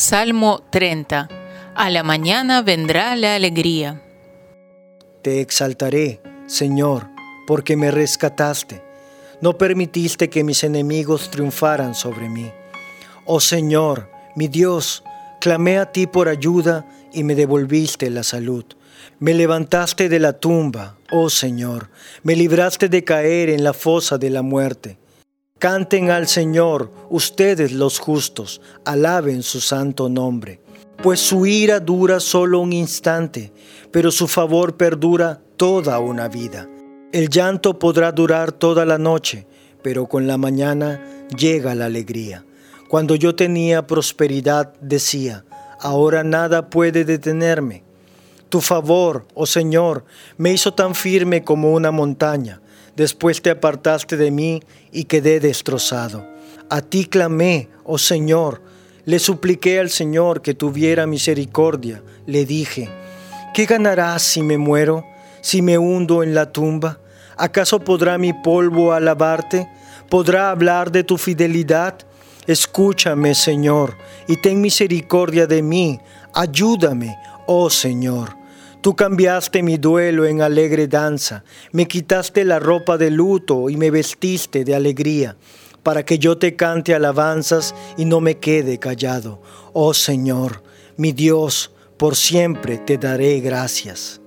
Salmo 0.00 0.62
30. 0.70 1.28
A 1.74 1.90
la 1.90 2.02
mañana 2.02 2.62
vendrá 2.62 3.14
la 3.16 3.34
alegría. 3.34 4.00
Te 5.20 5.42
exaltaré, 5.42 6.22
Señor, 6.46 7.10
porque 7.46 7.76
me 7.76 7.90
rescataste. 7.90 8.82
No 9.42 9.58
permitiste 9.58 10.30
que 10.30 10.42
mis 10.42 10.64
enemigos 10.64 11.30
triunfaran 11.30 11.94
sobre 11.94 12.30
mí. 12.30 12.50
Oh 13.26 13.40
Señor, 13.40 14.10
mi 14.36 14.48
Dios, 14.48 15.04
clamé 15.38 15.76
a 15.76 15.92
ti 15.92 16.06
por 16.06 16.30
ayuda 16.30 16.86
y 17.12 17.22
me 17.22 17.34
devolviste 17.34 18.08
la 18.08 18.22
salud. 18.22 18.64
Me 19.18 19.34
levantaste 19.34 20.08
de 20.08 20.18
la 20.18 20.32
tumba, 20.32 20.96
oh 21.10 21.28
Señor, 21.28 21.90
me 22.22 22.36
libraste 22.36 22.88
de 22.88 23.04
caer 23.04 23.50
en 23.50 23.62
la 23.62 23.74
fosa 23.74 24.16
de 24.16 24.30
la 24.30 24.40
muerte. 24.40 24.99
Canten 25.60 26.10
al 26.10 26.26
Señor, 26.26 26.90
ustedes 27.10 27.72
los 27.72 27.98
justos, 27.98 28.62
alaben 28.86 29.42
su 29.42 29.60
santo 29.60 30.08
nombre, 30.08 30.58
pues 31.02 31.20
su 31.20 31.44
ira 31.44 31.80
dura 31.80 32.18
solo 32.18 32.60
un 32.60 32.72
instante, 32.72 33.52
pero 33.90 34.10
su 34.10 34.26
favor 34.26 34.78
perdura 34.78 35.42
toda 35.58 35.98
una 35.98 36.28
vida. 36.28 36.66
El 37.12 37.28
llanto 37.28 37.78
podrá 37.78 38.10
durar 38.10 38.52
toda 38.52 38.86
la 38.86 38.96
noche, 38.96 39.46
pero 39.82 40.06
con 40.06 40.26
la 40.26 40.38
mañana 40.38 41.26
llega 41.36 41.74
la 41.74 41.84
alegría. 41.84 42.46
Cuando 42.88 43.14
yo 43.14 43.34
tenía 43.34 43.86
prosperidad 43.86 44.72
decía, 44.80 45.44
ahora 45.78 46.24
nada 46.24 46.70
puede 46.70 47.04
detenerme. 47.04 47.84
Tu 48.50 48.60
favor, 48.60 49.26
oh 49.34 49.46
Señor, 49.46 50.04
me 50.36 50.52
hizo 50.52 50.74
tan 50.74 50.94
firme 50.94 51.42
como 51.42 51.72
una 51.72 51.90
montaña 51.90 52.60
Después 53.00 53.40
te 53.40 53.48
apartaste 53.48 54.18
de 54.18 54.30
mí 54.30 54.62
y 54.92 55.04
quedé 55.04 55.40
destrozado. 55.40 56.26
A 56.68 56.82
ti 56.82 57.06
clamé, 57.06 57.70
oh 57.84 57.96
Señor. 57.96 58.60
Le 59.06 59.18
supliqué 59.18 59.80
al 59.80 59.88
Señor 59.88 60.42
que 60.42 60.52
tuviera 60.52 61.06
misericordia. 61.06 62.02
Le 62.26 62.44
dije, 62.44 62.90
¿qué 63.54 63.64
ganarás 63.64 64.20
si 64.22 64.42
me 64.42 64.58
muero, 64.58 65.04
si 65.40 65.62
me 65.62 65.78
hundo 65.78 66.22
en 66.22 66.34
la 66.34 66.52
tumba? 66.52 67.00
¿Acaso 67.38 67.80
podrá 67.80 68.18
mi 68.18 68.34
polvo 68.34 68.92
alabarte? 68.92 69.66
¿Podrá 70.10 70.50
hablar 70.50 70.92
de 70.92 71.02
tu 71.02 71.16
fidelidad? 71.16 71.96
Escúchame, 72.46 73.34
Señor, 73.34 73.96
y 74.28 74.36
ten 74.36 74.60
misericordia 74.60 75.46
de 75.46 75.62
mí. 75.62 76.00
Ayúdame, 76.34 77.16
oh 77.46 77.70
Señor. 77.70 78.39
Tú 78.80 78.96
cambiaste 78.96 79.62
mi 79.62 79.76
duelo 79.76 80.24
en 80.24 80.40
alegre 80.40 80.88
danza, 80.88 81.44
me 81.70 81.86
quitaste 81.86 82.46
la 82.46 82.58
ropa 82.58 82.96
de 82.96 83.10
luto 83.10 83.68
y 83.68 83.76
me 83.76 83.90
vestiste 83.90 84.64
de 84.64 84.74
alegría, 84.74 85.36
para 85.82 86.04
que 86.04 86.18
yo 86.18 86.38
te 86.38 86.56
cante 86.56 86.94
alabanzas 86.94 87.74
y 87.98 88.06
no 88.06 88.20
me 88.20 88.38
quede 88.38 88.78
callado. 88.78 89.42
Oh 89.74 89.92
Señor, 89.92 90.62
mi 90.96 91.12
Dios, 91.12 91.72
por 91.98 92.16
siempre 92.16 92.78
te 92.78 92.96
daré 92.96 93.40
gracias. 93.40 94.20